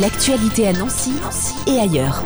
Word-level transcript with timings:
L'actualité 0.00 0.68
à 0.68 0.74
Nancy 0.74 1.12
et 1.66 1.78
ailleurs. 1.78 2.22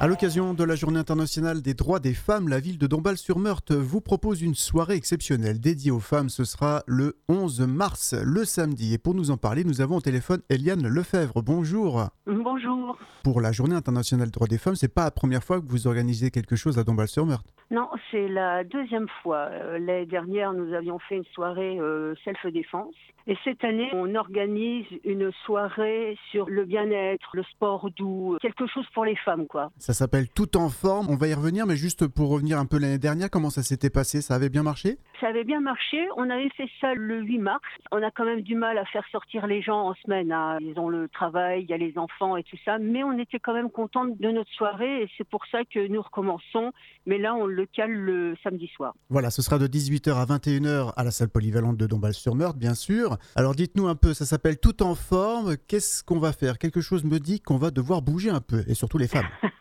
À 0.00 0.06
l'occasion 0.06 0.54
de 0.54 0.64
la 0.64 0.76
Journée 0.76 0.98
internationale 0.98 1.60
des 1.60 1.74
droits 1.74 2.00
des 2.00 2.14
femmes, 2.14 2.48
la 2.48 2.58
ville 2.58 2.78
de 2.78 2.86
Dombasle-sur-Meurthe 2.86 3.72
vous 3.72 4.00
propose 4.00 4.40
une 4.40 4.54
soirée 4.54 4.94
exceptionnelle 4.94 5.60
dédiée 5.60 5.90
aux 5.90 6.00
femmes. 6.00 6.30
Ce 6.30 6.44
sera 6.44 6.84
le 6.86 7.18
11 7.28 7.60
mars, 7.62 8.14
le 8.14 8.46
samedi. 8.46 8.94
Et 8.94 8.98
pour 8.98 9.14
nous 9.14 9.30
en 9.30 9.36
parler, 9.36 9.62
nous 9.64 9.82
avons 9.82 9.96
au 9.96 10.00
téléphone 10.00 10.40
Eliane 10.48 10.86
Lefebvre. 10.86 11.42
Bonjour. 11.42 12.08
Bonjour. 12.26 12.96
Pour 13.22 13.42
la 13.42 13.52
Journée 13.52 13.76
internationale 13.76 14.28
des 14.28 14.32
droits 14.32 14.48
des 14.48 14.56
femmes, 14.56 14.76
c'est 14.76 14.88
pas 14.88 15.04
la 15.04 15.10
première 15.10 15.44
fois 15.44 15.60
que 15.60 15.68
vous 15.68 15.86
organisez 15.86 16.30
quelque 16.30 16.56
chose 16.56 16.78
à 16.78 16.84
Dombasle-sur-Meurthe. 16.84 17.55
Non, 17.70 17.88
c'est 18.10 18.28
la 18.28 18.62
deuxième 18.62 19.08
fois. 19.22 19.48
Euh, 19.50 19.78
L'année 19.78 20.06
dernière, 20.06 20.52
nous 20.52 20.72
avions 20.72 20.98
fait 21.00 21.16
une 21.16 21.24
soirée 21.34 21.78
euh, 21.80 22.14
self-défense. 22.24 22.94
Et 23.26 23.36
cette 23.42 23.64
année, 23.64 23.90
on 23.92 24.14
organise 24.14 24.86
une 25.04 25.32
soirée 25.44 26.16
sur 26.30 26.48
le 26.48 26.64
bien-être, 26.64 27.30
le 27.34 27.42
sport 27.42 27.90
doux, 27.96 28.36
quelque 28.40 28.68
chose 28.68 28.86
pour 28.94 29.04
les 29.04 29.16
femmes, 29.16 29.48
quoi. 29.48 29.72
Ça 29.78 29.94
s'appelle 29.94 30.28
Tout 30.28 30.56
en 30.56 30.68
forme. 30.68 31.08
On 31.10 31.16
va 31.16 31.26
y 31.26 31.34
revenir, 31.34 31.66
mais 31.66 31.74
juste 31.74 32.06
pour 32.06 32.30
revenir 32.30 32.56
un 32.60 32.66
peu 32.66 32.78
l'année 32.78 32.98
dernière, 32.98 33.28
comment 33.28 33.50
ça 33.50 33.64
s'était 33.64 33.90
passé? 33.90 34.20
Ça 34.20 34.36
avait 34.36 34.48
bien 34.48 34.62
marché? 34.62 34.98
Ça 35.20 35.28
avait 35.28 35.44
bien 35.44 35.60
marché. 35.60 36.06
On 36.16 36.28
avait 36.28 36.50
fait 36.50 36.68
ça 36.80 36.92
le 36.94 37.20
8 37.22 37.38
mars. 37.38 37.62
On 37.90 38.02
a 38.02 38.10
quand 38.10 38.24
même 38.24 38.42
du 38.42 38.54
mal 38.54 38.76
à 38.76 38.84
faire 38.84 39.04
sortir 39.10 39.46
les 39.46 39.62
gens 39.62 39.88
en 39.88 39.94
semaine. 39.94 40.30
hein. 40.30 40.58
Ils 40.60 40.78
ont 40.78 40.88
le 40.88 41.08
travail, 41.08 41.62
il 41.62 41.70
y 41.70 41.72
a 41.72 41.78
les 41.78 41.96
enfants 41.96 42.36
et 42.36 42.42
tout 42.42 42.56
ça. 42.64 42.78
Mais 42.78 43.02
on 43.02 43.18
était 43.18 43.38
quand 43.38 43.54
même 43.54 43.70
contente 43.70 44.18
de 44.18 44.30
notre 44.30 44.50
soirée 44.52 45.02
et 45.02 45.10
c'est 45.16 45.26
pour 45.28 45.44
ça 45.46 45.64
que 45.64 45.86
nous 45.88 46.02
recommençons. 46.02 46.72
Mais 47.06 47.18
là, 47.18 47.34
on 47.34 47.46
le 47.46 47.64
cale 47.66 47.92
le 47.92 48.36
samedi 48.42 48.68
soir. 48.76 48.94
Voilà, 49.08 49.30
ce 49.30 49.40
sera 49.42 49.58
de 49.58 49.66
18h 49.66 50.12
à 50.14 50.24
21h 50.26 50.92
à 50.96 51.04
la 51.04 51.10
salle 51.10 51.28
polyvalente 51.30 51.76
de 51.76 51.86
Dombasle-sur-Meurthe, 51.86 52.58
bien 52.58 52.74
sûr. 52.74 53.16
Alors 53.36 53.54
dites-nous 53.54 53.88
un 53.88 53.94
peu, 53.94 54.12
ça 54.12 54.26
s'appelle 54.26 54.58
Tout 54.58 54.82
en 54.82 54.94
forme. 54.94 55.56
Qu'est-ce 55.68 56.04
qu'on 56.04 56.18
va 56.18 56.32
faire? 56.32 56.58
Quelque 56.58 56.80
chose 56.80 57.04
me 57.04 57.18
dit 57.18 57.40
qu'on 57.40 57.56
va 57.56 57.70
devoir 57.70 58.02
bouger 58.02 58.30
un 58.30 58.40
peu, 58.40 58.64
et 58.68 58.74
surtout 58.74 58.98
les 58.98 59.08
femmes. 59.08 59.26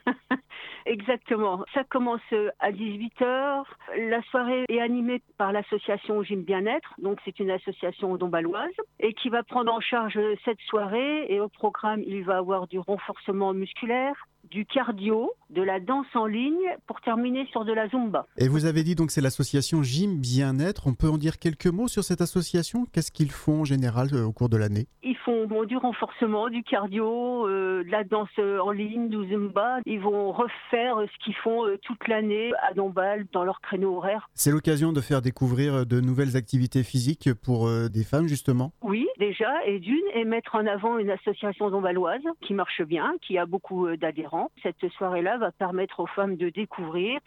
Exactement. 1.15 1.63
Ça 1.73 1.83
commence 1.83 2.21
euh, 2.33 2.49
à 2.59 2.71
18h. 2.71 3.63
La 4.09 4.21
soirée 4.23 4.65
est 4.69 4.81
animée 4.81 5.21
par 5.37 5.51
l'association 5.51 6.23
Gym 6.23 6.43
Bien-être. 6.43 6.93
Donc, 6.97 7.19
c'est 7.23 7.39
une 7.39 7.51
association 7.51 8.15
dombaloise 8.17 8.73
et 8.99 9.13
qui 9.13 9.29
va 9.29 9.43
prendre 9.43 9.71
en 9.71 9.79
charge 9.79 10.19
cette 10.43 10.59
soirée. 10.69 11.25
Et 11.29 11.39
au 11.39 11.47
programme, 11.47 12.01
il 12.05 12.23
va 12.23 12.37
avoir 12.37 12.67
du 12.67 12.79
renforcement 12.79 13.53
musculaire, 13.53 14.15
du 14.51 14.65
cardio, 14.65 15.31
de 15.49 15.61
la 15.61 15.79
danse 15.79 16.07
en 16.13 16.25
ligne 16.25 16.75
pour 16.87 17.01
terminer 17.01 17.47
sur 17.51 17.65
de 17.65 17.73
la 17.73 17.87
zumba. 17.87 18.27
Et 18.37 18.47
vous 18.47 18.65
avez 18.65 18.83
dit 18.83 18.95
donc 18.95 19.11
c'est 19.11 19.21
l'association 19.21 19.83
Gym 19.83 20.19
Bien-être. 20.19 20.87
On 20.87 20.93
peut 20.93 21.09
en 21.09 21.17
dire 21.17 21.39
quelques 21.39 21.67
mots 21.67 21.87
sur 21.87 22.03
cette 22.03 22.21
association? 22.21 22.85
Qu'est-ce 22.91 23.11
qu'ils 23.11 23.31
font 23.31 23.61
en 23.61 23.65
général 23.65 24.09
euh, 24.13 24.25
au 24.25 24.31
cours 24.31 24.49
de 24.49 24.57
l'année? 24.57 24.87
Ils 25.03 25.14
font 25.25 25.47
bon, 25.47 25.65
du 25.65 25.75
renforcement, 25.75 26.49
du 26.49 26.63
cardio, 26.63 27.47
euh, 27.47 27.83
de 27.83 27.91
la 27.91 28.03
danse 28.03 28.29
en 28.37 28.71
ligne, 28.71 29.09
du 29.09 29.27
zumba. 29.27 29.79
Ils 29.85 29.99
vont 29.99 30.31
refaire 30.31 30.97
ce 31.01 31.23
qu'ils 31.23 31.35
font 31.35 31.65
euh, 31.65 31.77
toute 31.81 32.07
l'année 32.07 32.51
à 32.61 32.73
Dombasle 32.73 33.25
dans 33.33 33.43
leur 33.43 33.59
créneau 33.59 33.97
horaire. 33.97 34.29
C'est 34.33 34.51
l'occasion 34.51 34.93
de 34.93 35.01
faire 35.01 35.21
découvrir 35.21 35.73
euh, 35.73 35.85
de 35.85 35.99
nouvelles 35.99 36.37
activités 36.37 36.83
physiques 36.83 37.29
pour 37.43 37.69
des 37.89 38.03
femmes 38.03 38.27
justement. 38.27 38.71
Oui, 38.81 39.07
déjà, 39.17 39.51
et 39.65 39.79
d'une, 39.79 40.03
et 40.13 40.23
mettre 40.23 40.55
en 40.55 40.65
avant 40.67 40.97
une 40.97 41.09
association 41.09 41.69
dombaloise 41.69 42.21
qui 42.41 42.53
marche 42.53 42.83
bien, 42.83 43.15
qui 43.21 43.37
a 43.37 43.45
beaucoup 43.45 43.87
d'adhérents. 43.97 44.51
Cette 44.61 44.87
soirée-là 44.97 45.37
va 45.37 45.51
permettre 45.51 45.99
aux 45.99 46.07
femmes 46.07 46.35
de 46.35 46.49
découvrir 46.49 47.19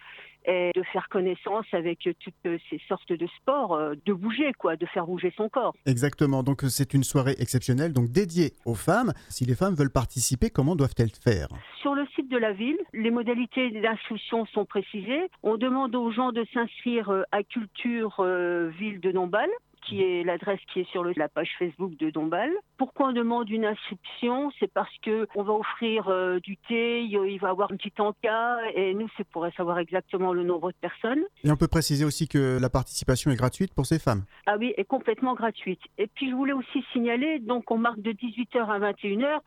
et 0.49 0.73
de 0.75 0.83
faire 0.83 1.09
connaissance 1.09 1.67
avec 1.73 2.09
toutes 2.19 2.59
ces 2.71 2.81
sortes 2.89 3.13
de 3.13 3.27
sports, 3.39 3.75
euh, 3.75 3.95
de 4.07 4.13
bouger, 4.13 4.53
quoi, 4.59 4.77
de 4.77 4.87
faire 4.87 5.07
bouger 5.07 5.33
son 5.37 5.49
corps. 5.49 5.75
Exactement, 5.87 6.43
donc 6.43 6.65
euh, 6.65 6.69
c'est 6.69 6.95
une 6.95 7.05
soirée 7.05 7.37
exceptionnelle, 7.39 7.93
donc 7.93 8.09
dédiée 8.09 8.55
aux 8.65 8.75
femmes. 8.75 9.13
Si 9.29 9.45
les 9.45 9.55
femmes 9.55 9.75
veulent 9.75 9.93
participer, 9.93 10.51
comment 10.51 10.75
doivent-elles 10.75 11.11
faire? 11.11 11.49
Sur 11.83 11.95
le 11.95 12.07
site 12.15 12.31
de 12.31 12.39
la 12.39 12.53
ville, 12.53 12.79
les 12.93 13.11
modalités 13.11 13.71
d'inscription 13.71 14.47
sont 14.47 14.65
précisées. 14.65 15.31
On 15.43 15.57
demande 15.57 15.95
aux 15.95 16.11
gens 16.11 16.33
de 16.33 16.45
s'inscrire 16.53 17.11
euh, 17.11 17.23
à 17.31 17.43
Culture 17.43 18.17
euh, 18.21 18.71
Ville 18.79 19.01
de 19.01 19.13
Dombasle 19.13 19.51
qui 19.87 20.03
est 20.03 20.25
l'adresse 20.25 20.61
qui 20.73 20.81
est 20.81 20.91
sur 20.91 21.03
le- 21.03 21.13
la 21.17 21.29
page 21.29 21.51
Facebook 21.59 21.97
de 21.97 22.11
Dombasle. 22.11 22.53
Pourquoi 22.77 23.09
on 23.09 23.13
demande 23.13 23.49
une 23.51 23.65
inscription? 23.65 24.51
C'est 24.59 24.73
parce 24.73 24.95
que 25.03 25.27
on 25.35 25.43
va 25.43 25.53
offrir 25.53 26.09
euh, 26.09 26.39
du 26.41 26.57
thé, 26.57 27.03
il 27.03 27.39
va 27.41 27.49
y 27.49 27.51
avoir 27.51 27.73
un 27.73 27.77
petit 27.77 27.93
encas, 28.01 28.59
et 28.75 28.95
nous, 28.95 29.09
c'est 29.17 29.27
pour 29.29 29.47
savoir 29.57 29.79
exactement 29.79 30.33
le 30.33 30.43
nombre 30.45 30.71
de 30.71 30.77
personnes. 30.81 31.23
Et 31.45 31.51
on 31.51 31.57
peut 31.57 31.69
préciser 31.69 32.05
aussi 32.05 32.29
que 32.29 32.59
la 32.61 32.71
participation 32.71 33.31
est 33.31 33.37
gratuite 33.37 33.75
pour 33.75 33.87
ces 33.87 33.99
femmes. 33.99 34.25
Ah 34.47 34.57
oui, 34.59 34.75
est 34.77 34.85
complètement 34.85 35.35
gratuite. 35.35 35.81
Et 35.99 36.07
puis 36.07 36.31
je 36.31 36.35
voulais 36.35 36.53
aussi 36.53 36.85
signaler, 36.93 37.39
donc 37.39 37.71
on 37.71 37.79
marque 37.79 38.01
de 38.01 38.13
18h 38.13 38.69
à 38.71 38.79
21h. 38.79 39.41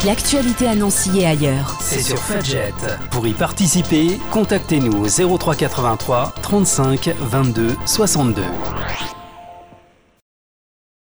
L'actualité 0.04 0.66
à 0.66 0.74
Nancy 0.74 1.20
et 1.20 1.26
ailleurs. 1.26 1.76
C'est 1.80 2.00
sur 2.00 2.18
Fudget. 2.18 2.72
Pour 3.10 3.26
y 3.26 3.32
participer, 3.32 4.18
contactez-nous 4.32 5.04
au 5.04 5.38
0383 5.38 6.34
35 6.42 7.14
22 7.18 7.68
62. 7.86 8.42